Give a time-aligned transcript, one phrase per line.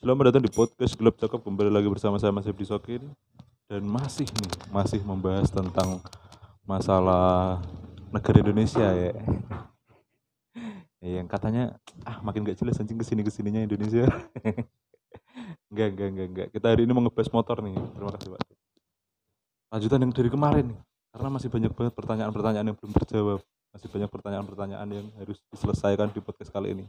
[0.00, 3.04] Selamat datang di podcast Gelap Cakep kembali lagi bersama saya Mas Abdi Sokin
[3.68, 6.00] dan masih nih masih membahas tentang
[6.64, 7.60] masalah
[8.08, 9.12] negara Indonesia ya.
[11.04, 11.76] Ya, yang katanya
[12.08, 14.08] ah makin gak jelas anjing ke sini ke sininya Indonesia.
[15.68, 16.48] enggak enggak enggak enggak.
[16.48, 17.76] Kita hari ini mau ngebahas motor nih.
[17.76, 18.40] Terima kasih Pak.
[19.68, 20.80] Lanjutan yang dari kemarin nih.
[21.12, 23.44] Karena masih banyak banget pertanyaan-pertanyaan yang belum terjawab.
[23.76, 26.84] Masih banyak pertanyaan-pertanyaan yang harus diselesaikan di podcast kali ini.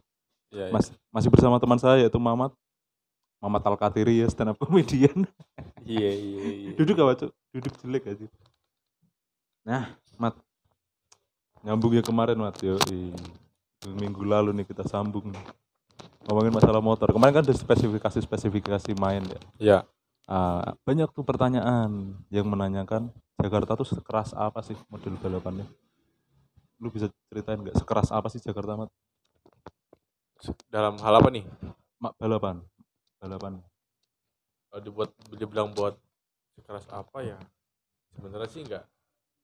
[0.56, 0.72] Iya, iya.
[0.72, 2.56] Mas, masih bersama teman saya yaitu Mamat
[3.42, 5.26] Mamat Alkatiri ya stand up comedian.
[5.82, 6.72] Iya, iya, iya.
[6.78, 7.32] duduk apa cuk?
[7.52, 8.30] Duduk jelek aja
[9.62, 10.38] nah Mat.
[11.62, 12.58] Nyambung ya kemarin Mat.
[12.62, 12.78] Yo
[13.98, 15.34] minggu lalu nih kita sambung
[16.26, 17.10] ngomongin masalah motor.
[17.10, 19.40] Kemarin kan ada spesifikasi spesifikasi main ya?
[19.58, 19.78] Iya.
[20.30, 23.10] Ah, banyak tuh pertanyaan yang menanyakan
[23.42, 25.66] Jakarta tuh sekeras apa sih model balapannya?
[26.78, 28.90] Lu bisa ceritain nggak sekeras apa sih Jakarta Mat?
[30.70, 31.46] Dalam hal apa nih?
[32.02, 32.62] Mak balapan
[33.22, 33.62] balapan
[34.72, 35.94] Kalau dibuat dibilang buat
[36.58, 37.38] sekeras apa ya?
[38.18, 38.86] Sebenarnya sih enggak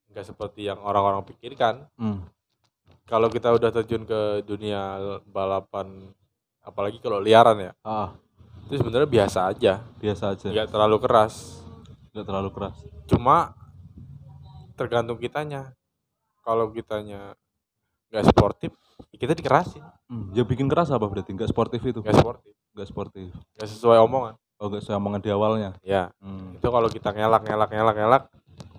[0.10, 1.86] enggak seperti yang orang-orang pikirkan.
[2.02, 2.26] hmm.
[3.08, 5.00] Kalau kita udah terjun ke dunia
[5.32, 6.12] balapan
[6.60, 8.12] apalagi kalau liaran ya, ah
[8.68, 11.64] itu sebenarnya biasa aja, biasa aja enggak terlalu keras.
[12.12, 12.76] nggak terlalu keras
[13.08, 13.56] Cuma
[14.76, 15.72] tergantung kitanya.
[16.44, 17.36] Kalau kitanya
[18.08, 18.72] nggak sportif,
[19.12, 19.84] kita dikerasin.
[20.08, 21.32] Hmm, ya bikin keras apa berarti?
[21.32, 22.00] Nggak sportif itu?
[22.00, 23.30] Nggak sportif, Nggak sportif.
[23.54, 24.34] nggak sesuai omongan.
[24.58, 25.70] Oh, nggak saya omongan di awalnya.
[25.82, 26.56] Ya, Hmm.
[26.56, 28.24] itu kalau kita ngelak ngelak ngelak ngelak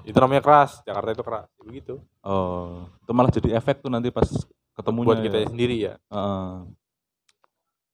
[0.03, 4.25] itu namanya keras Jakarta itu keras begitu Oh, itu malah jadi efek tuh nanti pas
[4.73, 5.07] ketemunya.
[5.07, 5.47] buat kita ya.
[5.47, 6.53] sendiri ya Heeh.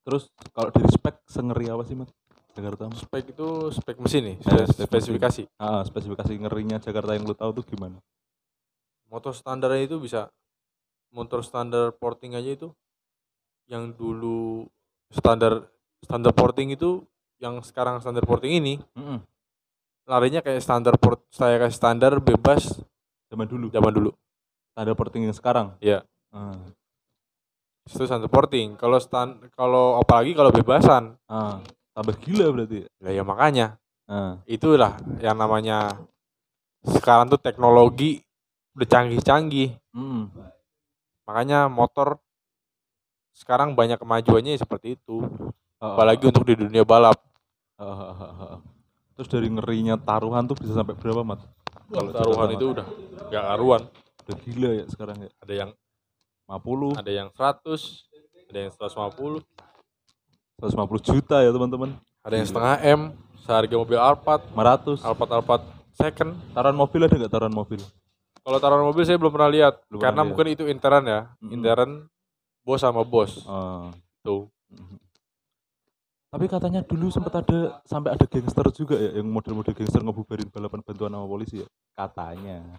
[0.00, 2.08] Terus kalau dari spek sengeri apa sih, Mas?
[2.54, 2.86] Jakarta.
[2.94, 7.50] Spek itu spek mesin nih Eh, spek spesifikasi Ah, spesifikasi ngerinya Jakarta yang lu tahu
[7.52, 7.98] tuh gimana?
[9.04, 10.30] motor standarnya itu bisa
[11.14, 12.68] motor standar porting aja itu
[13.64, 14.66] yang dulu
[15.08, 15.70] standar
[16.02, 17.06] standar porting itu
[17.38, 19.22] yang sekarang standar porting ini Mm-mm.
[20.04, 22.82] larinya kayak standar port saya kayak standar bebas
[23.30, 23.66] Zaman dulu.
[23.68, 24.10] zaman dulu
[24.74, 25.78] Ada porting yang sekarang.
[25.78, 26.02] Iya.
[26.28, 26.58] Ah.
[27.84, 32.88] itu standar porting kalau stand kalau apalagi kalau bebasan Ah, tambah gila berarti.
[32.98, 34.42] ya, ya makanya Ah.
[34.44, 35.94] itulah yang namanya
[36.82, 38.20] sekarang tuh teknologi
[38.72, 40.26] udah canggih-canggih Mm.
[41.24, 42.20] Makanya motor
[43.34, 45.26] sekarang banyak kemajuannya seperti itu
[45.82, 47.18] apalagi untuk di dunia balap.
[49.14, 51.42] Terus dari ngerinya taruhan tuh bisa sampai berapa, Mat?
[51.90, 52.86] Kalau taruhan itu udah
[53.30, 53.82] gak karuan
[54.24, 55.30] udah gila ya sekarang ya.
[55.44, 55.70] ada yang
[56.48, 59.44] 50, ada yang 100 ada yang 150
[60.64, 61.90] 150 juta ya teman-teman.
[62.24, 63.00] ada yang setengah M
[63.44, 65.04] seharga mobil Alphard 500.
[65.04, 65.62] Alphard Alphard
[65.92, 67.84] second Taruhan mobil ada nggak taruhan mobil?
[68.44, 71.50] Kalau taruhan mobil saya belum pernah lihat Belum karena pernah mungkin itu intern ya Mm-mm.
[71.50, 71.90] intern
[72.60, 73.88] bos sama bos Ah.
[74.20, 74.98] tuh Mhm.
[76.28, 80.82] Tapi katanya dulu sempat ada sampai ada gangster juga ya yang model-model gangster ngebubarin balapan
[80.82, 81.68] bantuan sama polisi ya.
[81.94, 82.74] Katanya.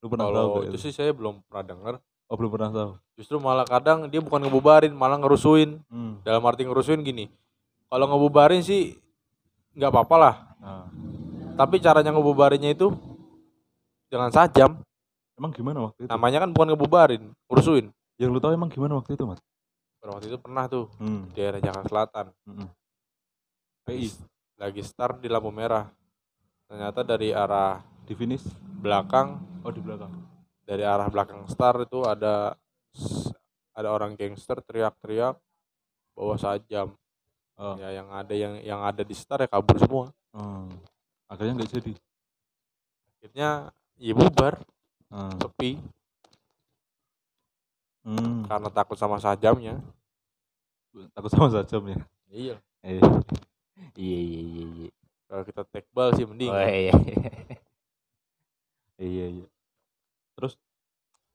[0.00, 2.90] Lu pernah tahu kalau nggak itu sih saya belum pernah dengar Oh, belum pernah tahu.
[3.12, 6.22] justru malah kadang dia bukan ngebubarin malah ngerusuin Hmm.
[6.22, 7.28] dalam arti ngerusuin gini
[7.86, 8.96] kalau ngebubarin sih
[9.74, 10.88] nggak apa-apa lah Nah,
[11.54, 12.96] tapi caranya ngebubarinnya itu
[14.10, 14.70] jangan sajam
[15.34, 16.10] emang gimana waktu itu?
[16.10, 19.40] namanya kan bukan ngebubarin ngerusuin Yang lu tahu emang gimana waktu itu, Mas?
[19.96, 21.24] Pada waktu itu pernah tuh Hmm.
[21.26, 22.68] di daerah Jakarta Selatan Mm-mm.
[23.82, 24.06] lagi,
[24.56, 25.88] lagi start di lampu merah
[26.66, 28.44] ternyata dari arah Di finish?
[28.76, 30.12] belakang Oh, di belakang.
[30.60, 32.52] dari arah belakang start itu ada
[33.72, 35.38] ada orang gangster teriak-teriak
[36.12, 36.92] bawa sajam
[37.54, 37.76] Oh.
[37.76, 40.68] ya yang ada yang yang ada di start ya kabur semua Hmm.
[41.26, 41.92] Akhirnya nggak jadi.
[43.12, 43.50] akhirnya
[44.00, 44.56] ya bubar
[45.10, 45.34] Hmm.
[45.36, 45.76] sepi
[48.00, 48.46] Hmm.
[48.46, 49.76] karena takut sama sajamnya
[51.12, 51.98] Takut sama sajam ya.
[52.28, 52.98] iya Eh.
[53.92, 54.90] Iya, iya, iya, iya.
[55.26, 56.90] kalau kita tekbal sih mending Oh, iya.
[58.98, 59.46] iya, iya.
[60.32, 60.56] Terus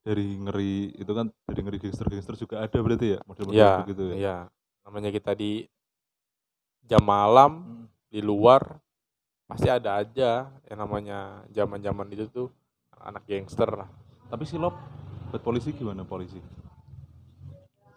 [0.01, 4.15] dari ngeri itu kan dari ngeri gangster-gangster juga ada berarti ya model-model Iya, begitu ya.
[4.15, 4.35] iya
[4.81, 5.65] namanya kita di
[6.81, 7.85] jam malam Hmm.
[8.07, 8.61] di luar
[9.45, 12.47] pasti ada aja yang namanya zaman-zaman itu tuh
[12.97, 13.89] anak gangster lah.
[14.29, 14.73] Tapi silop
[15.29, 16.41] buat polisi gimana polisi?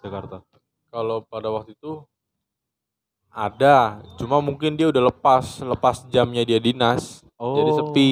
[0.04, 0.44] Jakarta.
[0.88, 2.04] Kalau pada waktu itu
[3.28, 8.10] ada, cuma mungkin dia udah lepas, lepas jamnya dia dinas, jadi sepi.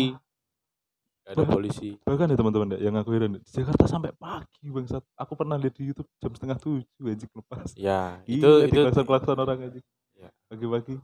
[1.27, 1.91] Gak ada Bah- polisi.
[2.07, 5.03] Bahkan ya teman-teman ya, yang aku heran Jakarta sampai pagi bangsat.
[5.19, 7.75] Aku pernah lihat di YouTube jam setengah tujuh anjing lepas.
[7.75, 9.81] Ya, Itu itu itu klakson-klakson orang aja.
[10.15, 10.29] Iya.
[10.47, 10.95] Pagi-pagi.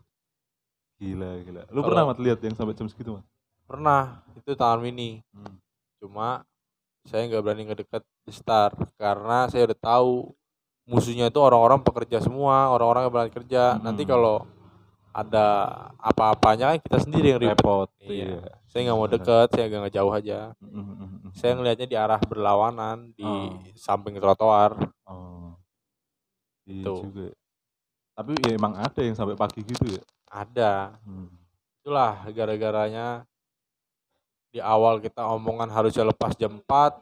[1.03, 1.63] Gila, gila.
[1.67, 3.27] Lu Kalau- pernah mat lihat yang sampai jam segitu, Mat?
[3.67, 4.03] pernah
[4.33, 5.19] itu tahun ini.
[5.33, 5.57] Hmm.
[5.99, 6.47] Cuma
[7.03, 10.31] saya nggak berani ngedeket di start karena saya udah tahu
[10.85, 13.63] musuhnya itu orang-orang pekerja semua, orang-orang yang berangkat kerja.
[13.77, 14.13] Nanti Mm-mm.
[14.13, 14.37] kalau
[15.11, 15.47] ada
[15.99, 18.33] apa-apanya kan kita sendiri yang ribet repot Iya.
[18.33, 21.31] iya saya nggak mau deket saya nggak jauh aja Mm, mm, mm, mm.
[21.37, 23.61] saya ngelihatnya di arah berlawanan di Oh.
[23.77, 24.73] samping trotoar
[25.05, 25.53] oh
[26.65, 27.05] iya Tuh.
[27.05, 27.29] juga
[28.17, 30.03] tapi ya emang ada yang sampai pagi gitu ya
[30.33, 31.29] ada Hmm.
[31.77, 33.29] itulah gara-garanya
[34.49, 36.97] di awal kita omongan harusnya lepas jam 4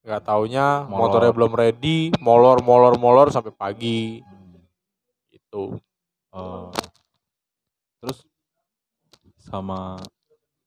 [0.00, 0.98] nggak taunya Molor.
[1.02, 4.62] motornya belum ready molor molor molor sampai pagi Hmm.
[5.28, 5.64] itu
[6.30, 6.68] Oh.
[7.98, 8.22] Terus
[9.40, 9.96] sama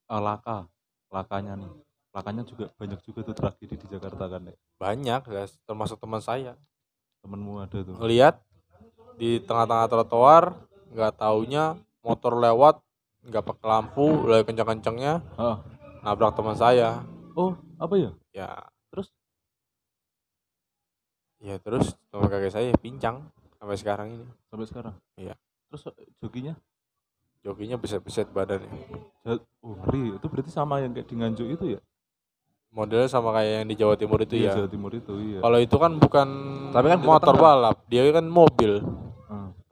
[0.09, 0.65] eh, laka,
[1.07, 1.69] lakanya nih.
[2.09, 4.55] Lakanya juga banyak juga tuh tragedi di Jakarta kan ya.
[4.75, 6.57] banyak ya termasuk teman saya
[7.21, 7.95] Temenmu ada tuh.
[7.95, 8.41] ngelihat
[9.13, 10.57] di tengah-tengah trotoar
[10.89, 12.79] nggak taunya motor lewat
[13.21, 15.59] nggak pakai lampu lagi kencang-kencangnya Ah.
[16.01, 17.03] nabrak teman saya
[17.33, 18.11] Oh, apa ya?
[18.33, 18.49] ya
[18.89, 19.07] Terus?
[21.39, 23.23] ya terus teman kakek saya pincang
[23.55, 24.95] sampai sekarang ini Sampai sekarang.
[25.15, 25.35] Iya.
[25.67, 26.55] Terus eh, jokinya?
[27.39, 28.67] jokinya beset-beset badannya
[29.21, 30.15] jat- Oh, ngeri.
[30.15, 31.81] Itu berarti sama yang kayak di Nganjuk itu ya?
[32.69, 35.39] modelnya sama kayak yang di Jawa Timur itu Iya, ya Jawa Timur itu, iya.
[35.41, 36.27] kalau itu kan bukan
[36.69, 38.85] Tapi kan motor balap dia kan mobil.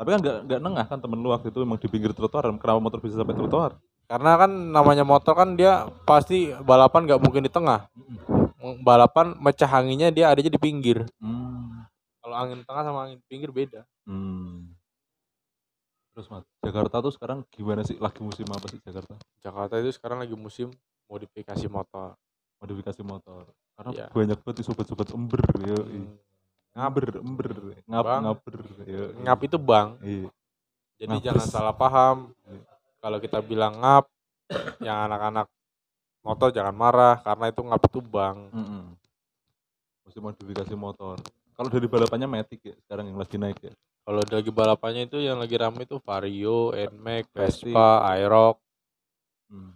[0.08, 2.48] Tapi kan nggak nggak nengah kan temen lu waktu itu emang di pinggir trotoar.
[2.56, 3.76] Kenapa motor bisa sampai trotoar?
[4.08, 7.92] karena kan namanya motor kan dia pasti balapan nggak mungkin di tengah
[8.80, 11.84] balapan mecah anginnya dia adanya di pinggir Hmm.
[12.24, 14.72] kalau angin tengah sama angin pinggir beda Hmm.
[16.16, 18.00] Terus Mas, Jakarta tuh sekarang gimana sih?
[18.00, 19.20] Lagi musim apa sih Jakarta?
[19.44, 20.72] Jakarta itu sekarang lagi musim
[21.12, 22.16] modifikasi motor
[22.64, 23.44] modifikasi motor
[23.76, 24.08] karena Iya.
[24.16, 25.76] banyak banget sobat-sobat ember ya
[26.78, 27.50] ngaber ember
[27.84, 28.22] ngap Bang.
[28.24, 28.54] ngaber
[28.86, 30.30] ya ngap itu bang iya
[30.98, 31.26] jadi Ngapes.
[31.26, 32.62] jangan salah paham Iya.
[33.00, 34.06] kalau kita bilang ngap
[34.80, 35.50] yang anak-anak
[36.22, 38.84] motor jangan marah karena itu ngap itu bang Mm-mm.
[40.04, 41.18] musim modifikasi motor
[41.52, 43.74] kalau dari balapannya Matic ya sekarang yang lagi naik ya
[44.06, 47.28] kalau lagi balapannya itu yang lagi rame itu Vario, Nmax.
[47.34, 48.62] Vespa, Aerox
[49.48, 49.72] Hmm.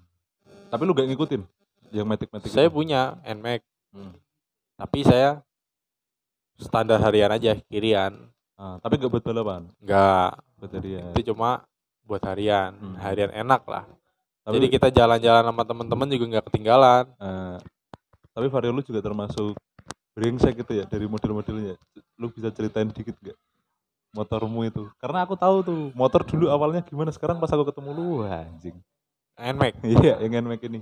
[0.67, 1.41] tapi lu gak ngikutin
[1.89, 4.15] yang Matic Matic saya punya Nmax Hmm.
[4.75, 5.43] tapi saya
[6.61, 8.13] standar harian aja kirian.
[8.55, 9.65] Ah, tapi gak buat balapan?
[9.81, 10.31] Nggak.
[10.61, 11.11] Buat harian.
[11.17, 11.65] Itu cuma
[12.05, 12.71] buat harian.
[12.77, 12.95] Hmm.
[13.01, 13.85] harian enak lah.
[14.41, 17.05] Tapi jadi kita jalan-jalan sama teman-teman juga nggak ketinggalan.
[17.21, 17.57] Eh,
[18.31, 19.53] tapi Vario lu juga termasuk
[20.13, 21.77] brengsek gitu ya dari model-modelnya.
[22.17, 23.37] Lu bisa ceritain dikit gak
[24.11, 24.89] motormu itu?
[24.99, 28.75] Karena aku tahu tuh motor dulu awalnya gimana sekarang pas aku ketemu lu wah, anjing.
[29.39, 29.73] Nmax
[30.03, 30.79] iya yang Nmax ini.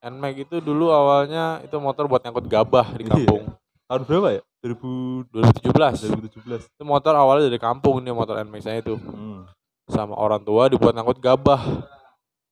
[0.00, 3.10] Nmax itu dulu awalnya itu motor buat ngangkut gabah di Iya.
[3.12, 3.44] kampung
[3.86, 4.42] tahun berapa ya
[4.74, 8.98] 2000 2017 2017 itu motor awalnya dari kampung nih motor Nmax saya itu.
[8.98, 9.46] Hmm.
[9.86, 11.62] sama orang tua dibuat ngangkut gabah.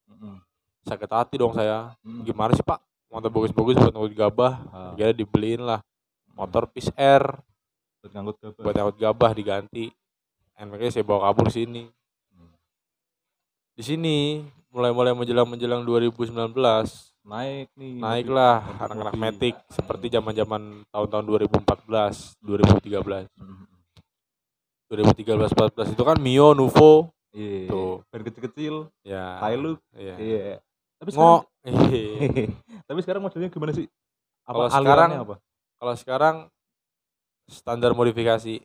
[0.06, 0.38] Mm-mm.
[0.86, 1.90] sakit hati dong saya.
[2.06, 2.22] Mm.
[2.22, 2.78] gimana sih pak?
[3.10, 4.52] Motor bagus-bagus buat ngangkut gabah.
[4.70, 5.82] Ah, akhirnya dibeliin lah.
[6.38, 7.26] Motor Peace Air.
[7.98, 8.62] Buat ngangkut gabah.
[8.62, 9.90] Buat ngangkut gabah diganti.
[10.54, 11.90] Nmax saya bawa kabur sini.
[12.30, 12.54] Hmm.
[13.74, 14.16] di sini
[14.70, 16.54] mulai-mulai menjelang menjelang 2019
[17.24, 19.22] naik nih naiklah Matic anak-anak Mobi.
[19.22, 23.64] Matic seperti zaman-zaman tahun-tahun 2014 2013 Mm.
[24.86, 28.04] 2013 14 itu kan Mio Nuvo iya Tuh.
[28.06, 30.54] ban kecil-kecil ya Hilux iya iya
[30.96, 32.46] tapi sekarang iya.
[32.86, 33.88] tapi sekarang modelnya gimana sih
[34.44, 35.34] apa Kalau sekarang- apa
[35.74, 36.36] kalau sekarang
[37.44, 38.60] standar modifikasi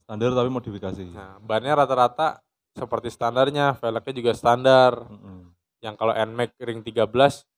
[0.00, 2.38] standar tapi modifikasi nah bannya rata-rata
[2.72, 5.50] seperti standarnya velgnya juga standar Mm-mm.
[5.82, 7.02] yang kalau Nmax ring 13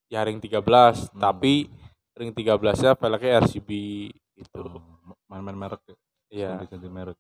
[0.09, 1.21] ya ring 13 Hmm.
[1.21, 1.69] tapi
[2.17, 3.71] ring 13 nya velgnya RCB
[4.35, 4.63] gitu.
[4.65, 4.83] Oh,
[5.29, 5.97] main-main merek ya?
[6.29, 6.51] Iya.
[6.61, 7.19] Ganti-ganti merek.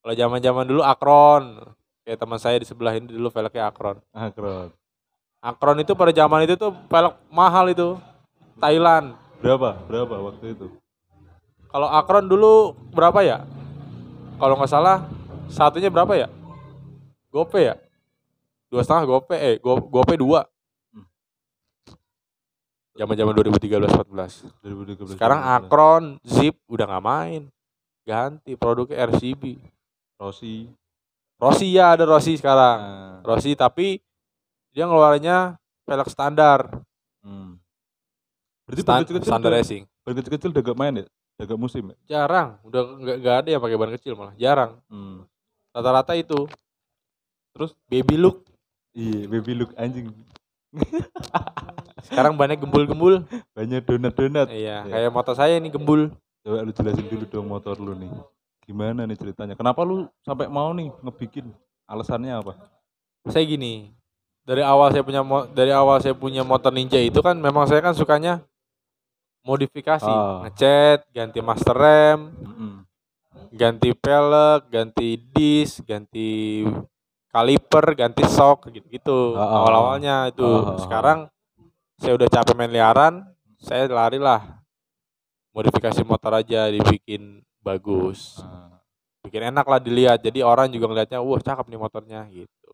[0.00, 1.44] Kalau zaman-zaman dulu Akron.
[2.02, 4.00] Kayak teman saya di sebelah ini dulu velgnya Akron.
[4.32, 4.72] Keren
[5.38, 8.00] Akron itu pada zaman itu tuh velg mahal itu.
[8.58, 9.14] Thailand.
[9.38, 9.78] Berapa?
[9.86, 10.66] Berapa waktu itu?
[11.68, 13.44] Kalau Akron dulu berapa ya?
[14.40, 15.04] Kalau nggak salah
[15.46, 16.26] satunya berapa ya?
[17.28, 17.76] Gope ya?
[18.68, 20.48] Dua setengah gope eh go, gope dua
[22.98, 23.06] Hmm.
[23.06, 27.42] zaman zaman 2013 14 2013 sekarang Akron Zip udah nggak main.
[28.02, 29.54] Ganti produknya RCB
[30.18, 30.66] Rossi.
[31.38, 32.78] Rossi ya ada Rossi sekarang.
[32.82, 34.02] Nah, Rossi tapi
[34.74, 35.54] dia ngeluarinnya
[35.86, 36.66] velg standar.
[37.22, 37.54] Hmm.
[38.66, 39.82] berarti Stan- ban kecil-kecil standar racing.
[40.02, 41.04] Ban kecil-kecil udah gak main ya?
[41.06, 41.96] Udah gak musim ya?
[42.18, 42.58] Jarang.
[42.66, 44.34] Udah nggak nggak ada yang pakai ban kecil malah.
[44.34, 44.74] Jarang.
[44.90, 45.22] Hmm.
[45.70, 46.50] rata-rata itu.
[47.54, 47.78] Terus?
[47.86, 48.42] baby look.
[48.90, 50.10] Iya baby look anjing
[52.00, 54.92] sekarang bannya gembul-gembul banyak donat-donat iya Iya.
[55.06, 58.10] kayak motor saya ini gembul coba lu jelasin dulu dong motor lu nih
[58.62, 61.50] gimana nih ceritanya kenapa lu sampai mau nih ngebikin
[61.84, 62.52] alasannya apa
[63.24, 63.90] saya gini
[64.42, 67.92] dari awal saya punya dari awal saya punya motor ninja itu kan memang saya kan
[67.92, 68.40] sukanya
[69.42, 70.44] modifikasi Ah.
[70.44, 72.72] ngecat ganti master rem Mm-mm.
[73.50, 76.64] ganti pelek ganti disk ganti
[77.28, 79.56] kaliper ganti sok gitu-gitu Oh, oh.
[79.64, 80.78] awal-awalnya itu Oh, oh, oh.
[80.78, 81.18] sekarang
[81.98, 83.26] saya udah capek main liaran
[83.58, 84.62] saya lari lah.
[85.50, 88.38] Modifikasi motor aja dibikin bagus.
[88.38, 88.78] Ah,
[89.26, 92.68] bikin enak lah dilihat jadi orang juga ngelihatnya wah cakep nih motornya gitu.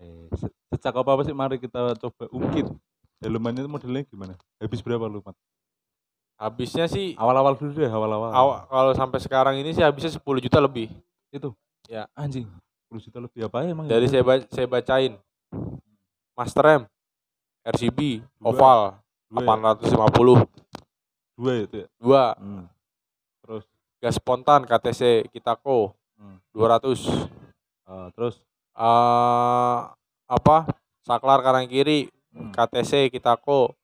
[0.00, 1.36] Eh, se- secakep apa sih?
[1.36, 2.64] Mari kita coba ungkit.
[3.20, 3.28] Itu
[3.68, 4.32] modelnya gimana?
[4.56, 5.36] Habis berapa lu mat?
[6.40, 8.32] Habisnya sih awal-awal dulu deh awal-awal.
[8.32, 10.88] Aw- kalau sampai sekarang ini sih habisnya 10 juta lebih.
[11.28, 11.52] Itu?
[11.84, 12.08] Ya.
[12.16, 12.48] anjing
[12.88, 13.76] 10 juta lebih apa ya?
[13.76, 15.20] Emang dari saya ba- saya bacain.
[16.32, 16.82] Master M
[17.64, 18.48] RCB Dua.
[18.48, 18.80] oval
[19.28, 19.76] dua ya?
[19.86, 22.24] 850 dua ya itu ya dua.
[22.36, 22.64] Hmm.
[23.44, 23.64] terus?
[24.00, 25.92] Gas spontan KTC Kitako.
[26.20, 26.36] Hmm.
[26.52, 27.28] 200
[27.88, 28.40] ah, terus?
[28.76, 29.78] Eh
[30.30, 30.56] apa?
[31.04, 33.76] Saklar kanan kiri hmm, KTC Kitako.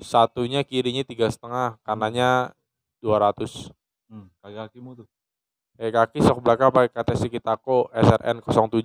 [0.00, 2.56] Satunya kirinya tiga setengah kanannya
[3.04, 3.68] 200
[4.08, 5.08] hmm, kaki-kakimu tuh?
[5.80, 8.84] Eh kaki sok belakang pakai KTC Kitako SRN 07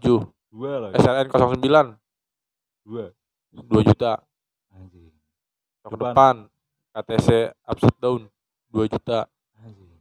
[0.56, 1.96] dua SRN 09
[2.88, 3.12] dua
[3.64, 4.20] 2 juta
[4.72, 5.12] anjing
[5.80, 6.36] sok Depan.
[6.92, 7.28] KTC
[7.64, 8.22] upside down
[8.72, 9.28] 2 juta
[9.60, 9.92] anjing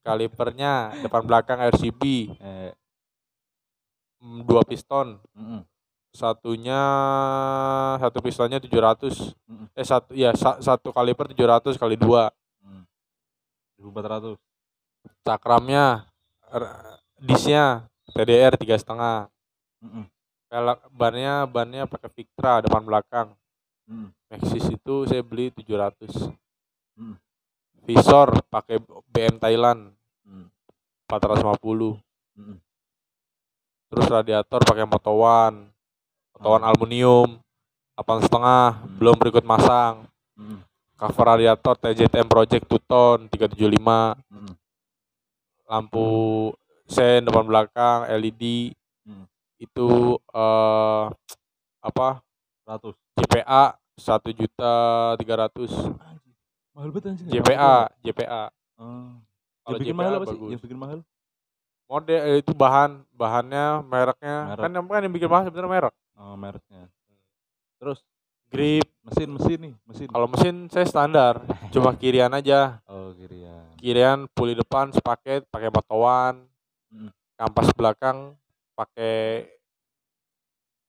[0.00, 2.02] kalipernya depan belakang RCB
[2.40, 2.72] eh
[4.20, 5.60] mm, dua piston mm-mm.
[6.10, 6.80] satunya
[7.96, 9.66] satu pistonnya 700 Mm-mm.
[9.72, 12.84] eh satu ya sa- satu kaliper 700 kali dua Hmm.
[13.80, 14.36] 1400
[15.24, 16.04] cakramnya
[16.50, 19.28] r- disnya TDR tiga setengah
[19.80, 20.04] Mm-mm.
[20.50, 23.30] Pelek bannya bannya pakai Victra depan belakang
[23.86, 24.10] Mm-mm.
[24.26, 26.34] Maxis itu saya beli 700
[26.98, 27.16] Mm.
[27.86, 28.76] visor pakai
[29.08, 29.94] BM Thailand
[30.26, 30.50] Mm.
[31.08, 31.96] 450
[32.36, 32.58] Mm-mm.
[33.88, 35.70] terus radiator pakai Moto One
[36.34, 36.68] Moto One Hmm.
[36.68, 37.28] aluminium
[37.94, 38.98] 8 setengah Hmm.
[38.98, 40.04] belum berikut masang
[40.34, 40.60] Mm-mm.
[40.94, 44.52] cover radiator TJTM Project 2 ton 375 Mm-mm.
[45.64, 46.10] lampu
[46.84, 48.79] sen depan belakang LED Hmm.
[49.60, 51.04] Itu eh
[51.84, 52.24] apa?
[52.64, 54.74] 100 JPA satu juta
[55.20, 55.72] tiga ratus.
[56.00, 56.34] Anjing
[56.72, 57.28] mahal banget anjing.
[57.28, 58.42] JPA JPA
[58.80, 59.12] oh.
[59.60, 60.38] Kalau yang bikin JPA mahal apa sih?
[60.40, 60.50] bagus.
[60.50, 60.98] yang bikin mahal?
[61.90, 64.36] Model eh, itu bahan bahannya mereknya.
[64.54, 64.62] Merek.
[64.64, 65.94] kan yang kan yang bikin mahal sebenarnya merek.
[66.16, 66.82] Oh mereknya.
[67.76, 68.00] Terus?
[68.50, 68.88] Grip.
[69.04, 70.08] Mesin mesin nih mesin.
[70.08, 71.44] Kalau mesin saya standar.
[71.74, 72.80] Cuma kirian aja.
[72.88, 73.64] Oh kirian.
[73.76, 76.48] Kirian puli depan sepaket pakai motowan
[76.90, 77.06] Hmm.
[77.38, 78.34] kampas belakang
[78.80, 79.44] pakai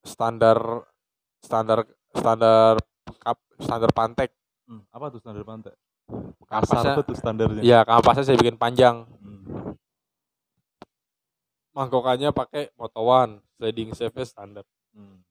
[0.07, 0.87] standar
[1.43, 1.79] standar
[2.15, 2.79] standar
[3.59, 4.31] standar pantek.
[4.63, 5.75] Hmm, apa tuh standar Kampasnya-
[6.47, 7.61] kasar apa tuh standarnya?
[7.61, 9.03] Ya kampasnya saya bikin panjang.
[9.19, 9.75] Hmm.
[11.71, 14.63] mangkokannya pakai motowan sliding save standar.
[14.91, 15.23] Hmm.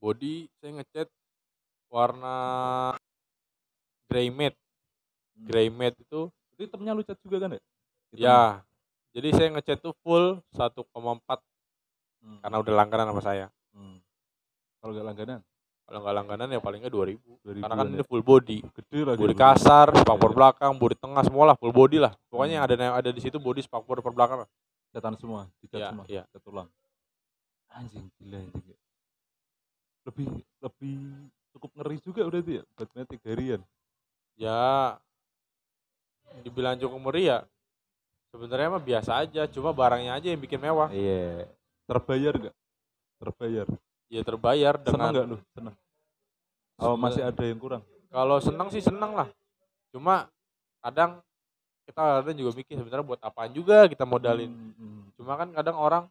[0.00, 1.08] body saya ngecat
[1.92, 2.36] warna
[4.08, 4.56] grey matte.
[5.36, 5.44] Hmm.
[5.44, 7.60] grey matte itu itu hitamnya lu cat juga kan ya?
[8.10, 8.40] Hitam ya
[9.10, 11.40] jadi saya ngecat tuh full 1,4
[12.20, 12.36] Hmm.
[12.44, 13.96] karena udah langganan sama saya Hmm.
[14.78, 15.40] kalau gak langganan
[15.88, 18.06] kalau nggak langganan ya palingnya 2000 2000 karena kan an ini ya.
[18.06, 20.36] full body gede lagi body kasar spakbor Iya.
[20.36, 22.76] belakang body tengah semua lah full body lah pokoknya yang Hmm.
[22.76, 24.48] ada yang ada di situ body spakbor depan belakang lah
[24.92, 26.22] catan semua dicat Iya, semua iya.
[26.28, 26.68] cat tulang
[27.72, 28.78] anjing gila anjing
[30.04, 30.26] lebih
[30.60, 30.96] lebih
[31.50, 33.60] cukup ngeri juga udah ya buat metik harian
[34.36, 34.94] ya
[36.42, 37.42] dibilang cukup meriah
[38.30, 40.88] sebenarnya mah biasa aja cuma barangnya aja yang bikin mewah.
[40.94, 41.50] Iya.
[41.86, 42.56] Terbayar nggak?
[43.20, 43.66] Terbayar.
[44.10, 45.38] Ya terbayar seneng dengan nggak lu?
[45.54, 45.74] Seneng.
[46.80, 47.82] Oh masih ada yang kurang?
[48.10, 49.28] Kalau seneng sih seneng lah.
[49.92, 50.30] Cuma
[50.80, 51.20] kadang
[51.84, 54.50] kita kadang juga mikir sebenarnya buat apaan juga kita modalin.
[54.50, 55.00] Hmm, hmm.
[55.18, 56.04] cuma kan kadang orang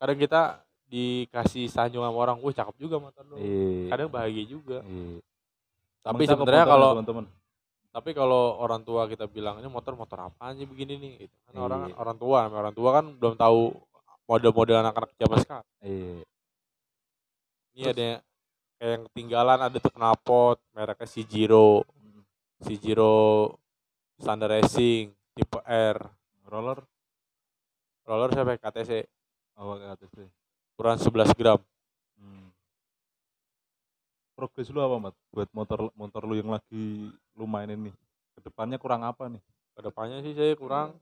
[0.00, 0.42] kadang kita
[0.88, 3.36] dikasih sanjung sama orang wah cakep juga motor lu.
[3.36, 3.92] Iya.
[3.92, 4.80] kadang bahagia juga.
[4.88, 5.20] Iya.
[6.00, 7.24] tapi sebenarnya kalau teman-teman
[7.98, 11.36] tapi kalau orang tua kita bilang ini motor motor apaan sih begini nih gitu.
[11.44, 11.94] kan orang Iya.
[11.98, 13.60] orang tua namanya orang tua kan belum tahu
[14.24, 16.22] model-model anak-anak zaman sekarang iya
[17.74, 17.92] ini Terus?
[17.92, 18.22] ada yang-
[18.78, 22.22] kayak yang ketinggalan ada tuh knalpot mereknya Shijiro Hmm.
[22.62, 23.16] Shijiro
[24.14, 25.98] standar racing tipe R
[26.46, 26.78] roller
[28.02, 28.90] roller saya pakai KTC
[29.54, 30.30] awal ATC
[30.72, 31.58] ukuran 11 gram.
[34.38, 35.14] Progres lu apa mat?
[35.34, 37.94] Buat motor motor lu yang lagi lu mainin nih
[38.38, 39.42] ke depannya kurang apa nih?
[39.74, 40.94] Ke depannya sih saya kurang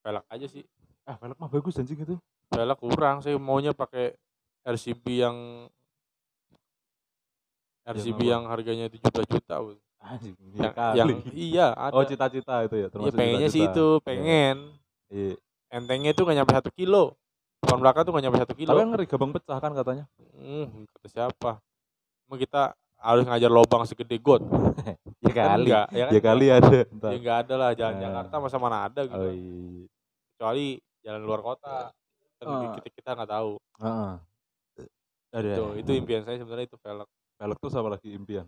[0.00, 0.64] velg aja sih.
[1.04, 2.16] Ah velg mah bagus anjing itu.
[2.48, 4.16] Velg kurang saya maunya pakai
[4.64, 5.36] RCB yang
[7.84, 8.32] RCB apa?
[8.32, 9.76] yang harganya 17 juta Bu.
[10.00, 10.96] anjing yang, kali.
[10.96, 11.92] yang iya ada.
[11.92, 13.76] Oh cita-cita itu ya Iya, termasuk pengennya sih cita-cita.
[13.76, 14.56] itu pengen.
[15.12, 15.34] Iya.
[15.68, 17.20] Entengnya tuh gak nyampe satu kilo.
[17.60, 18.72] Depan belakang tuh gak nyampe satu kilo.
[18.72, 20.04] Tapi ngeri gampang pecah kan katanya.
[20.32, 21.60] Hmm, kata siapa
[22.30, 22.62] emang kita
[22.96, 24.38] harus ngajar lobang segede got
[25.24, 27.10] ya Kan enggak ya kan ya kali ada ya Ntar.
[27.12, 28.02] enggak ada lah jalan Nah.
[28.04, 29.84] Jakarta masa mana ada gitu oh, iya.
[30.30, 30.66] kecuali
[31.00, 31.76] jalan luar kota
[32.86, 34.12] kita nggak tahu Heeh.
[35.30, 38.46] Ada itu itu impian saya sebenarnya itu velg velg tuh apa lagi impian?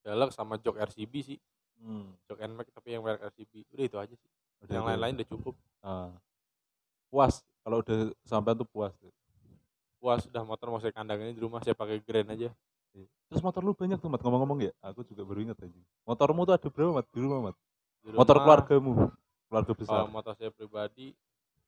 [0.00, 1.38] velg sama jok RCB sih
[1.78, 2.10] Hmm.
[2.26, 4.30] jok NMAX tapi yang velg RCB udah itu aja sih
[4.60, 4.90] udah yang itu.
[4.90, 6.10] lain-lain udah cukup Ah.
[7.06, 8.90] Puas kalau udah sampai tuh puas.
[9.98, 12.50] Puas udah motor mau saya kandangin di rumah saya pakai Grand aja
[13.28, 14.24] Terus motor lu banyak tuh, Mat.
[14.24, 15.76] Ngomong-ngomong ya, aku juga baru ingat aja.
[16.02, 17.06] Motormu tuh ada berapa, Mat?
[17.06, 17.56] Di rumah, Mat?
[18.00, 18.92] Di Motor rumah, keluargamu.
[19.44, 19.92] Keluarga besar.
[19.94, 21.12] kalau motor saya pribadi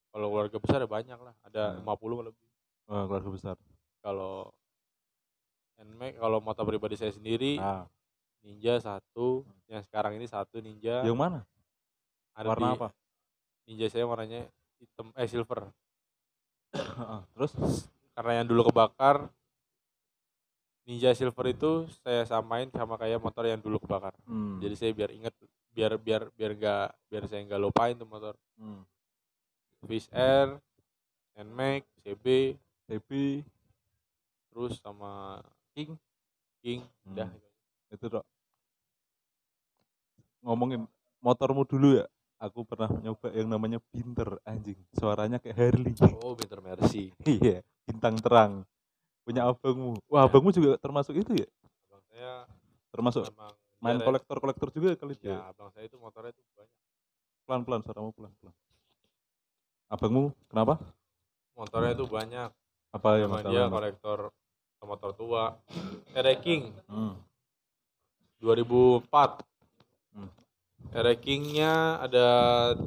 [0.08, 1.84] kalau keluarga besar ya banyak lah ada Hmm.
[1.84, 2.48] 50 lebih
[2.86, 3.56] Oh, keluarga besar.
[4.00, 4.48] kalau
[5.78, 7.84] NMAX kalau motor pribadi saya sendiri Ah,
[8.40, 11.44] Ninja satu yang sekarang ini satu Ninja yang mana?
[12.32, 12.88] ada Warna di- apa?
[13.64, 15.68] Ninja saya warnanya hitam eh silver.
[17.32, 17.52] Terus
[18.16, 19.30] karena yang dulu kebakar
[20.88, 24.58] Ninja silver itu saya samain sama kayak motor yang dulu kebakar hmm.
[24.58, 25.34] jadi saya biar inget
[25.70, 28.82] biar biar biar nggak biar saya nggak lupain tuh motor hmm.
[29.80, 30.58] Swiss Air
[31.38, 32.58] NMAX CB
[32.90, 33.10] TB
[34.50, 35.38] terus sama
[35.72, 35.94] King.
[36.60, 37.14] King Hmm.
[37.14, 37.30] udah
[37.90, 38.26] itu dok.
[40.42, 40.84] Ngomongin
[41.22, 42.06] motormu dulu ya.
[42.40, 44.80] Aku pernah nyoba yang namanya Binter anjing.
[44.90, 45.92] Suaranya kayak Harley.
[46.24, 48.64] oh Winter Mercy iya, bintang terang.
[49.20, 50.00] Punya abangmu.
[50.06, 50.26] Wah, Ya.
[50.26, 51.48] abangmu juga termasuk itu ya?
[51.84, 52.48] abang saya
[52.90, 53.24] Termasuk
[53.78, 55.36] main dia- kolektor-kolektor juga kali ya dia.
[55.46, 56.80] abang saya itu motornya itu banyak
[57.42, 58.54] Pelan-pelan suaramu pelan-pelan.
[59.86, 60.80] Abangmu kenapa?
[61.52, 62.48] motornya itu banyak
[62.90, 64.18] Apa yang memang dia kolektor
[64.80, 65.44] motor tua
[66.10, 67.20] Ere King Hmm.
[68.38, 69.44] 2004
[70.10, 70.30] Hmm.
[71.16, 72.26] King-nya ada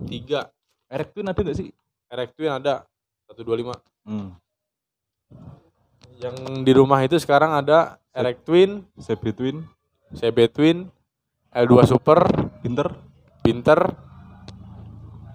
[0.05, 0.49] tiga.
[0.87, 1.69] Erek Twin ada nggak sih?
[2.07, 2.83] Erek Twin ada
[3.27, 3.73] 125
[4.03, 4.35] Hmm.
[6.19, 9.57] yang di rumah itu sekarang ada Erek Twin CB Twin,
[10.11, 10.77] CB Twin
[11.49, 12.19] L2 Super
[12.59, 12.91] Binter,
[13.41, 13.79] Pinter.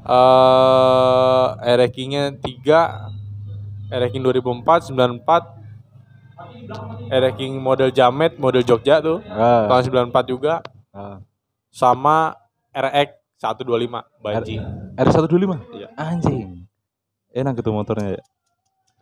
[0.05, 3.13] Eh Erek King-nya 3
[3.91, 5.57] Erek King 2004 94
[7.11, 9.21] Erek King model Jamet model Jogja tuh.
[9.27, 10.61] Ah, tahun 94 juga.
[10.91, 11.21] Ah.
[11.69, 12.33] sama
[12.79, 13.09] RX
[13.43, 14.55] 125 Banji
[14.99, 15.53] R125?
[15.75, 15.89] Iya.
[15.99, 16.67] Anjing.
[17.35, 18.23] Enak gitu motornya ya.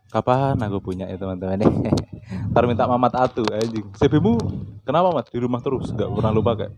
[0.09, 1.61] Kapan aku punya ya teman-teman
[2.53, 3.91] Ntar minta mamat atu anjing.
[3.97, 4.39] CB-mu
[4.81, 6.73] kenapa mat di rumah terus nggak pernah lupa kayak?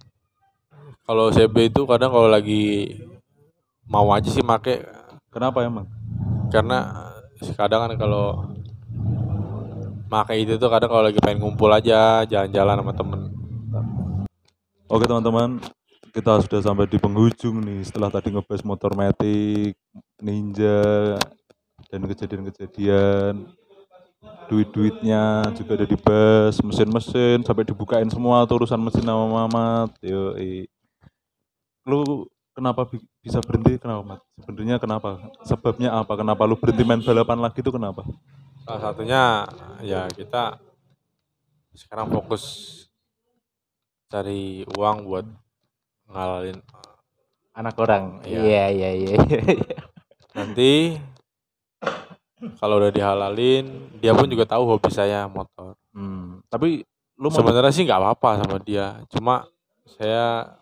[1.10, 2.94] kalau CB itu kadang kalau lagi
[3.90, 4.86] mau aja sih make
[5.34, 5.90] Kenapa emang?
[6.54, 7.10] karena
[7.58, 8.46] kadang kan kalau
[10.06, 13.22] make itu tuh kadang kalau lagi pengen ngumpul aja jalan-jalan sama temen
[14.90, 15.62] Oke teman-teman,
[16.12, 19.78] kita sudah sampai di penghujung nih setelah tadi ngebahas motor Matic,
[20.19, 21.15] Ninja,
[21.89, 23.48] dan kejadian-kejadian
[24.50, 29.93] duit-duitnya juga ada dibahas, mesin-mesin sampai dibukain semua urusan mesin sama Mamat.
[30.02, 30.34] Yo,
[31.86, 33.78] lu kenapa bi- bisa berhenti?
[33.80, 34.22] Kenapa Mat?
[34.43, 35.22] Sebenarnya kenapa?
[35.45, 36.13] Sebabnya apa?
[36.17, 38.04] Kenapa lu berhenti main balapan lagi tuh kenapa?
[38.69, 39.50] salah satunya
[39.82, 40.62] ya kita
[41.74, 42.43] sekarang fokus
[44.13, 45.26] cari uang buat
[46.10, 46.60] ngalalin
[47.60, 48.24] Anak orang.
[48.24, 48.72] Iya.
[48.72, 49.15] iya iya.
[50.38, 50.95] nanti
[52.56, 53.67] kalau udah dihalalin
[54.00, 56.86] dia pun juga tahu hobi saya motor Hmm, tapi
[57.19, 59.43] lu sebenarnya sih nggak apa-apa sama dia cuma
[59.84, 60.56] saya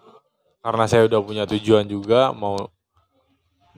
[0.66, 2.58] karena saya udah punya tujuan juga mau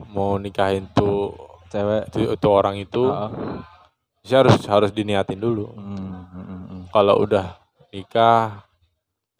[0.08, 1.36] mau nikahin tuh
[1.68, 3.28] cewek tuh, tuh orang itu ah.
[4.24, 6.82] saya harus harus diniatin dulu hmm, hmm, hmm.
[6.94, 7.60] kalau udah
[7.92, 8.64] nikah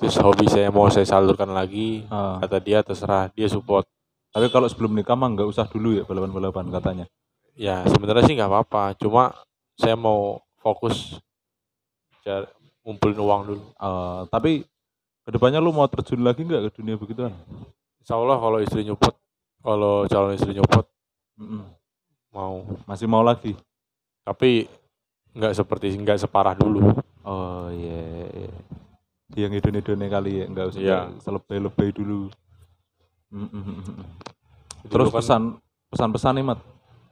[0.01, 2.41] terus hobi saya mau saya salurkan lagi Ah.
[2.41, 3.85] kata dia terserah dia support
[4.31, 7.07] Tapi kalau sebelum nikah mah nggak usah dulu ya balapan-balapan katanya.
[7.53, 9.35] ya sebenarnya sih nggak apa-apa cuma
[9.75, 11.19] saya mau fokus
[12.21, 12.47] cari
[12.81, 14.63] ngumpulin uang dulu Eh, tapi
[15.21, 17.35] ke depannya lu mau terjun lagi nggak ke dunia begituan?
[17.99, 19.13] Insya Allah kalau istri nyupot
[19.61, 20.87] kalau calon istri nyupot
[21.37, 21.67] Mm-mm.
[22.31, 23.53] mau Masih mau lagi?
[24.23, 24.71] tapi
[25.33, 26.87] nggak seperti nggak separah dulu
[27.23, 28.01] Oh iya.
[28.33, 28.53] iya.
[29.39, 30.99] Yang idone-idone kali ya nggak usah Iya.
[31.19, 32.31] selebay-lebay dulu.
[33.31, 35.43] Terus dulu kan pesan
[35.87, 36.59] pesan-pesan nih mat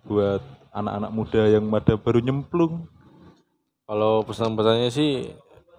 [0.03, 2.87] buat anak-anak muda yang pada baru nyemplung.
[3.85, 5.33] kalau pesan-pesannya sih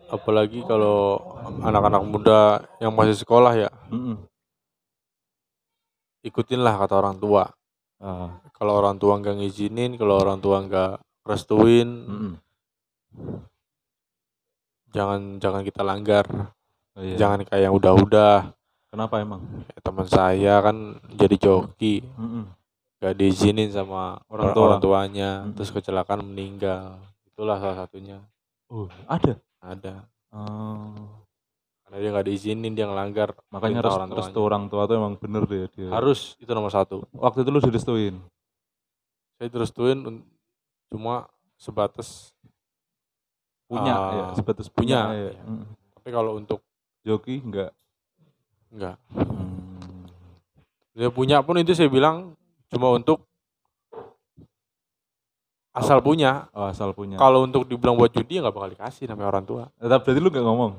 [0.08, 1.21] apalagi kalau
[1.62, 2.39] anak-anak muda
[2.80, 4.17] yang masih sekolah ya Mm-mm.
[6.21, 7.54] ikutinlah kata orang tua
[7.99, 12.34] Ah, kalau orang tua nggak ngizinin kalau orang tua nggak restuin mm-mm.
[14.91, 16.25] Jangan jangan kita langgar
[16.91, 17.15] Oh, iya.
[17.15, 18.52] jangan kayak yang udah-udah
[18.89, 19.39] Kenapa emang?
[19.80, 20.75] Teman saya kan
[21.10, 22.43] jadi joki Mm-mm.
[22.97, 24.63] gak diizinin sama Orang tua.
[24.67, 25.54] orang tuanya Mm-mm.
[25.54, 28.19] terus kecelakaan meninggal itulah salah satunya
[28.67, 29.38] Oh ada.
[29.60, 30.93] ada Oh.
[31.82, 35.41] karena dia nggak diizinin dia ngelanggar Makanya res- orang restu, orang tua tuh emang bener
[35.43, 35.89] deh dia.
[35.89, 38.15] harus itu nomor satu Waktu itu lu direstuin.
[39.36, 40.21] saya direstuin
[40.88, 41.25] cuma
[41.56, 42.34] sebatas
[43.69, 45.29] punya Ah, ya sebatas punya, punya, ya.
[45.29, 45.43] iya.
[45.45, 45.65] Mm.
[45.93, 46.60] tapi kalau untuk
[47.05, 47.69] joki enggak.
[48.69, 48.97] Enggak.
[49.13, 50.10] Hmm.
[50.91, 52.34] dia punya pun itu saya bilang
[52.67, 53.21] cuma untuk
[55.71, 56.49] asal punya.
[56.51, 57.15] Oh, asal punya.
[57.15, 59.63] Kalau untuk dibilang buat judi ya nggak bakal dikasih namanya orang tua.
[59.77, 60.71] Tetap berarti lu enggak ngomong?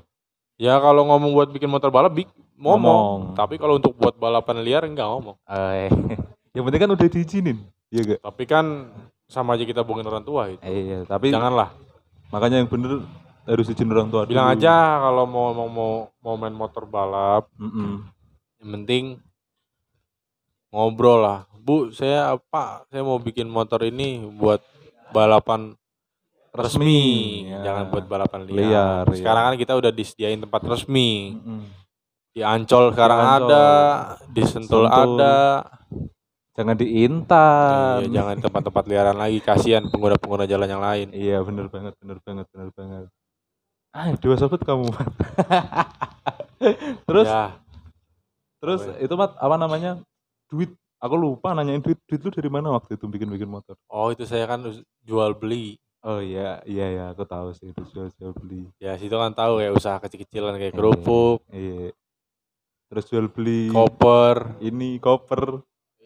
[0.61, 2.29] Ya kalau ngomong buat bikin motor balap bik
[2.61, 3.19] ngomong, Ngomong.
[3.33, 5.41] tapi kalau untuk buat balapan liar enggak ngomong.
[5.49, 5.89] Eh,
[6.55, 8.91] yang penting kan udah diizinin iya gak tapi kan
[9.27, 11.71] sama aja kita bohongin orang tua itu Eh, iya tapi janganlah
[12.31, 13.03] makanya yang bener
[13.45, 14.55] harus izin orang tua bilang dulu.
[14.63, 18.07] aja kalau mau mau mau, mau main motor balap Mm-mm.
[18.63, 19.05] yang penting
[20.71, 24.63] ngobrol lah bu saya apa saya mau bikin motor ini buat
[25.11, 25.75] balapan
[26.51, 27.63] resmi, ya.
[27.63, 28.59] jangan buat balapan liar.
[28.59, 29.17] Liar, iya.
[29.23, 31.63] sekarang kan kita udah disediain tempat resmi Mm-mm.
[32.35, 33.47] di Ancol sekarang Di Ancol.
[33.47, 33.65] ada
[34.27, 35.19] di Sentul, Sentul.
[35.19, 35.35] ada
[36.61, 41.97] jangan diintan Iya, jangan tempat-tempat liaran lagi kasihan pengguna-pengguna jalan yang lain Iya bener banget,
[41.97, 43.05] bener banget, bener banget.
[43.91, 44.87] Ah, dewasa banget kamu.
[47.09, 47.57] Terus, ya
[48.61, 48.93] terus ya?
[49.01, 49.99] itu mat apa namanya
[50.47, 50.71] duit?
[51.01, 53.73] Aku lupa nanyain duit, duit lu dari mana waktu itu bikin bikin motor?
[53.89, 54.61] oh itu saya kan
[55.01, 58.69] jual beli Oh iya, iya ya, aku tahu sih itu jual jual beli.
[58.77, 60.77] ya situ kan tahu ya usaha kecil-kecilan kayak Iya.
[60.77, 61.93] kerupuk Iya.
[62.89, 65.61] Terus jual beli koper ini koper,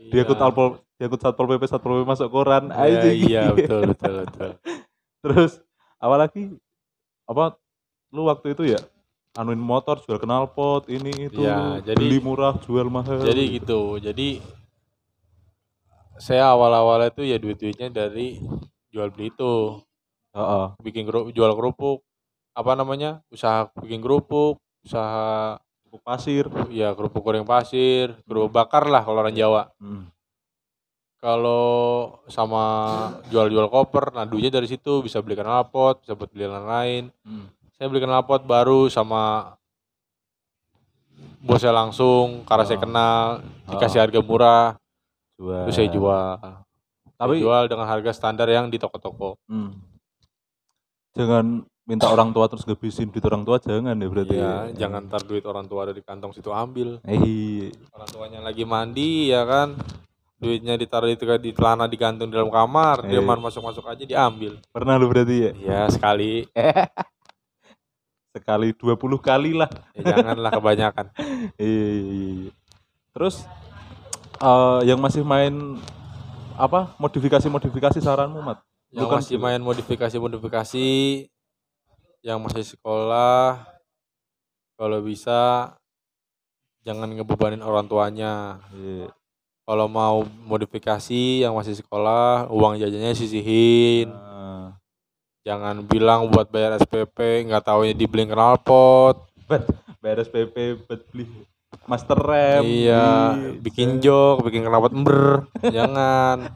[0.05, 0.43] diangkut Iya.
[0.43, 2.65] satpol, diangkut satpol pp, satpol pp masuk koran.
[2.69, 3.17] Iya, anjing.
[3.23, 4.51] iya betul betul betul
[5.23, 5.53] Terus
[5.97, 6.43] apa lagi?
[7.25, 7.57] Apa
[8.11, 8.81] lu waktu itu ya
[9.35, 14.39] anuin motor jual knalpot ini itu Iya, jadi- beli murah jual mahal jadi gitu jadi
[16.15, 18.39] saya awal-awal itu ya duit-duitnya dari
[18.89, 19.83] jual beli itu
[20.31, 20.67] Heeh.
[20.81, 22.07] bikin keru- jual kerupuk
[22.55, 25.59] apa namanya usaha bikin kerupuk usaha
[25.95, 30.11] Pupuk pasir ya kerupuk goreng pasir kerupuk bakar lah kalau orang Jawa Hmm.
[31.23, 32.65] kalau sama
[33.31, 37.47] jual-jual koper nah duitnya dari situ bisa beli knalpot bisa buat beli lain-lain Hmm.
[37.79, 39.55] saya beli knalpot baru sama
[41.39, 42.83] bos saya langsung karena saya Oh.
[42.83, 43.23] kenal
[43.71, 44.03] dikasih Oh.
[44.03, 44.67] harga murah
[45.39, 46.35] jual terus saya jual
[47.15, 49.71] tapi Saya jual dengan harga standar yang di toko-toko hmm.
[51.15, 54.53] jangan minta orang tua terus ngabisin duit orang tua jangan ya berarti ya ya.
[54.89, 56.97] jangan ntar duit orang tua ada di kantong situ ambil.
[57.05, 59.77] Eh orang tuanya lagi mandi ya kan?
[60.41, 63.25] Duitnya ditaruh di, di celana digantung di dalam kamar dia Iya.
[63.25, 64.61] mau masuk-masuk aja diambil.
[64.73, 65.53] Pernah lu berarti ya?
[65.61, 66.49] Ya sekali.
[68.35, 69.71] Sekali 20 kali lah.
[69.95, 71.07] Ya janganlah kebanyakan.
[71.55, 72.15] Iya, iya,
[72.49, 72.53] iya.
[73.15, 73.45] terus
[74.41, 75.79] eh, yang masih main
[76.59, 76.97] apa?
[76.99, 78.59] Modifikasi modifikasi saranmu mat?
[78.91, 80.87] Yang Bukan masih main modifikasi-modifikasi
[82.25, 83.61] yang masih sekolah
[84.81, 85.71] kalau bisa
[86.81, 88.59] jangan ngebebanin orang tuanya.
[88.73, 89.13] Iya.
[89.65, 94.13] kalau mau modifikasi yang masih sekolah uang jajannya sisihin.
[94.13, 94.77] Nah,
[95.41, 99.25] jangan bilang buat bayar SPP nggak taunya dibeli knalpot.
[100.05, 101.25] Bayar SPP buat beli
[101.91, 106.55] master rem iya beli- bikin jok bikin knalpot ember jangan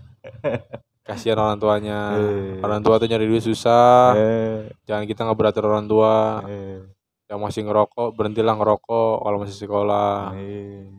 [1.08, 2.12] kasihan orang tuanya.
[2.20, 2.60] Eh.
[2.60, 4.12] orang tua tuh nyari duit susah.
[4.12, 6.44] Eh, jangan kita ngeberatin orang tua.
[6.44, 6.84] Eh,
[7.28, 10.36] yang masih ngerokok berhentilah ngerokok kalau masih sekolah.
[10.36, 10.92] Eh.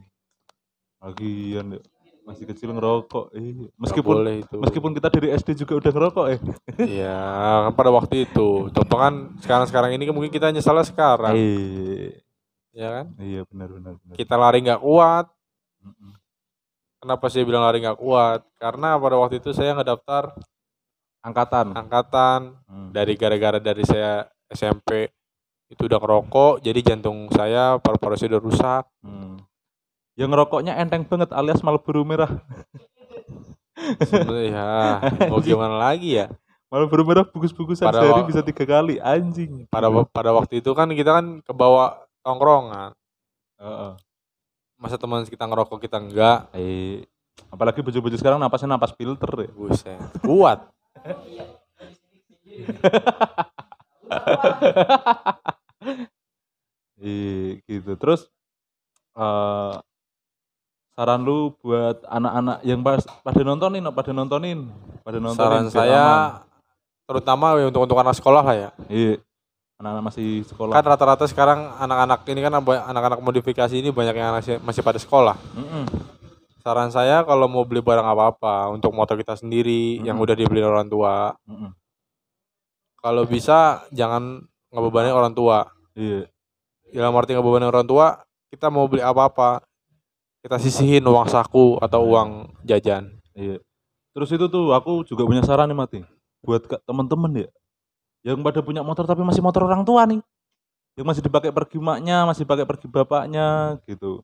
[1.00, 1.82] Lagian ya,
[2.26, 3.34] masih kecil ngerokok.
[3.38, 3.70] Eh.
[3.78, 4.56] Meskipun boleh itu.
[4.58, 6.40] meskipun kita dari SD juga udah ngerokok eh.
[7.02, 7.18] Iya
[7.70, 8.70] kan pada waktu itu.
[8.70, 11.34] Contoh kan sekarang sekarang ini kan mungkin kita nyesalnya sekarang.
[11.34, 12.18] Eh.
[12.74, 13.06] ya kan?
[13.22, 14.16] Iya benar benar benar.
[14.18, 15.26] Kita lari nggak kuat.
[17.00, 18.44] Kenapa saya bilang lari nggak kuat?
[18.60, 20.36] Karena pada waktu itu saya ngedaftar
[21.24, 21.76] angkatan.
[21.76, 22.40] angkatan.
[22.68, 22.90] Hmm.
[22.96, 25.12] dari gara-gara dari saya SMP
[25.70, 28.84] itu udah ngerokok jadi jantung saya paru-paru saya udah rusak.
[29.04, 29.40] Hmm.
[30.20, 32.44] yang ngerokoknya enteng banget alias Marlboro merah.
[34.52, 35.00] Ya.
[35.32, 36.28] Mau gimana lagi ya?
[36.68, 39.66] Marlboro merah bungkus-bungkusan Pada sehari bisa tiga kali anjing.
[39.72, 42.92] Pada pada waktu itu kan kita kan kebawa tongkrongan.
[43.58, 43.92] Heeh.
[44.80, 47.04] Masa teman kita ngerokok kita enggak Eh,
[47.52, 49.50] apalagi baju-baju sekarang napasnya napas filter ya.
[49.52, 50.60] buset kuat
[57.00, 57.96] Iya, gitu.
[57.96, 58.28] Terus
[59.16, 59.76] eh
[60.96, 64.68] saran lu buat anak-anak yang pas pada nontonin, no, pada nontonin,
[65.00, 65.40] pada nontonin.
[65.40, 66.44] saran saya aman.
[67.08, 69.16] terutama untuk untuk anak sekolah lah ya iya,
[69.80, 70.76] anak-anak masih sekolah.
[70.76, 75.40] kan rata-rata sekarang anak-anak ini kan anak-anak modifikasi ini banyak yang masih, masih pada sekolah
[75.56, 75.88] Mm-mm.
[76.60, 80.26] saran saya kalau mau beli barang apa-apa untuk motor kita sendiri yang Mm-mm.
[80.28, 81.72] udah dibeli orang tua Mm-mm.
[83.00, 84.44] kalau bisa jangan
[84.76, 86.28] ngebebanin orang tua Iya,
[86.92, 88.20] dalam arti ngebebanin orang tua
[88.52, 89.64] kita mau beli apa-apa
[90.44, 93.64] kita sisihin uang saku atau uang jajan iya.
[94.12, 96.00] terus itu tuh aku juga punya saran nih mati
[96.44, 97.50] buat temen-temen ya
[98.24, 100.20] yang pada punya motor tapi masih motor orang tua nih.
[101.00, 104.20] Yang masih dipakai pergi maknya masih pakai pergi bapaknya gitu.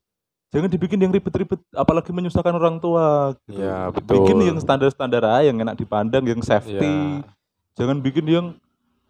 [0.52, 3.60] Jangan dibikin yang ribet-ribet apalagi menyusahkan orang tua gitu.
[3.60, 4.24] Ya, betul.
[4.24, 7.24] bikin yang standar-standar aja yang enak dipandang yang safety.
[7.24, 7.28] Ya.
[7.76, 8.46] jangan bikin yang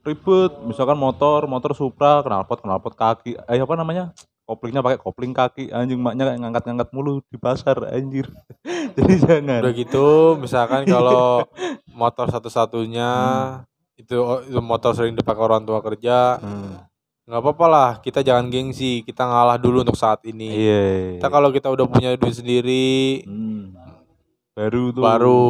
[0.05, 0.51] ribet.
[0.65, 3.37] Misalkan motor motor Supra knalpot knalpot kaki.
[3.49, 4.13] Eh apa namanya?
[4.45, 5.73] Koplingnya pakai kopling kaki.
[5.73, 8.29] Anjing maknya kayak ngangkat-ngangkat mulu di pasar anjir.
[8.97, 9.61] Jadi jangan.
[9.65, 11.45] Udah gitu, misalkan kalau
[12.01, 13.09] motor satu-satunya
[13.95, 16.83] itu itu motor sering dipakai orang tua kerja, Hmm.
[17.25, 17.89] nggak apa-apa lah.
[17.99, 20.51] Kita jangan gengsi, kita ngalah dulu untuk saat ini.
[20.51, 20.83] iya
[21.17, 23.73] Kita kalau kita udah punya duit sendiri, Hmm.
[24.51, 25.43] baru tuh Baru.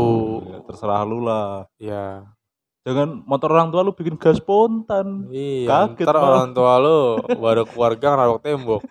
[0.45, 2.25] Ya, terserah lu lah ya
[2.81, 5.65] jangan motor orang tua lu bikin gas spontan iya.
[5.89, 6.99] Kaget, ntar orang tua lu
[7.35, 8.81] baru keluarga ngerabok tembok.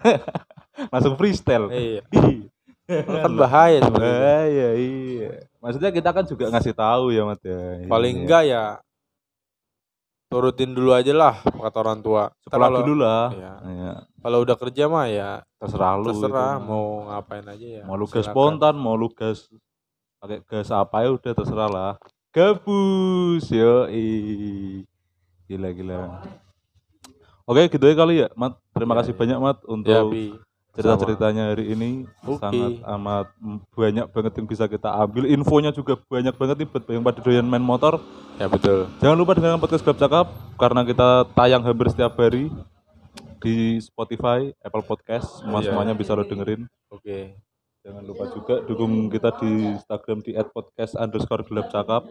[0.91, 2.03] langsung freestyle iya.
[2.15, 2.47] Ih.
[2.85, 4.19] Kan bahaya sebenarnya.
[4.19, 8.21] bahaya iya maksudnya kita kan juga ngasih tahu ya mat ya Paling Iya.
[8.21, 8.63] enggak ya
[10.27, 12.29] turutin dulu aja lah kata orang tua.
[12.43, 13.53] Sekolah kalau- dulu lah Iya.
[13.65, 13.93] Iya.
[14.19, 16.65] Kalau udah kerja mah ya terserah lu terserah itu.
[16.65, 17.83] mau ngapain aja ya.
[17.85, 19.49] mau lu gas spontan mau lu gas
[20.19, 21.93] pakai gas apa ya udah terserah lah
[22.31, 23.85] gabus yo
[25.45, 26.25] gila gila
[27.45, 29.21] oke gitu ya kali ya mat terima Iya, kasih iya.
[29.21, 30.27] banyak mat Ya, untuk Bi.
[30.75, 31.91] Cerita ceritanya hari ini
[32.27, 32.43] Oke.
[32.43, 33.27] sangat amat
[33.73, 37.47] banyak banget yang bisa kita ambil infonya juga banyak banget nih buat yang pada doyan
[37.47, 38.03] main motor
[38.35, 38.91] Ya betul.
[38.99, 40.27] Jangan lupa dengarkan podcast Gelap Cakap
[40.59, 41.09] karena kita
[41.39, 42.51] tayang hampir setiap hari
[43.39, 45.71] di Spotify, Apple Podcast, semua Iya.
[45.71, 46.67] semuanya bisa lo dengerin.
[46.91, 47.39] Oke.
[47.87, 52.11] Jangan lupa juga dukung kita di Instagram di @podcast underscore gelap cakap.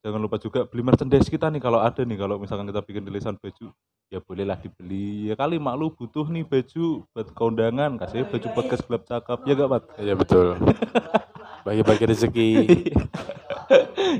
[0.00, 3.36] Jangan lupa juga beli merchandise kita nih kalau ada nih kalau misalkan kita bikin tulisan
[3.36, 3.76] baju
[4.10, 8.82] ya bolehlah dibeli ya kali mak lu butuh nih baju buat keundangan kasih baju podcast
[8.90, 9.84] gelap cakap ya gak Mat?
[10.02, 10.58] Ya betul.
[11.66, 12.50] Bagi-bagi rezeki.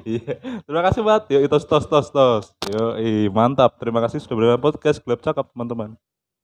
[0.06, 0.38] Iya.
[0.62, 1.26] Terima kasih Mat.
[1.26, 2.54] Yo tos tos tos tos.
[2.70, 2.94] Yo
[3.34, 3.74] mantap.
[3.82, 5.98] Terima kasih sudah mendengarkan podcast gelap cakap teman-teman.